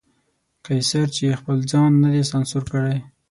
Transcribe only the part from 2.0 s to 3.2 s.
نه دی سانسور کړی.